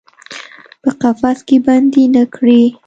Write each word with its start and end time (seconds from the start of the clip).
په 0.81 0.89
قفس 1.01 1.37
کې 1.47 1.57
بندۍ 1.65 2.05
نه 2.15 2.23
کړي 2.35 2.63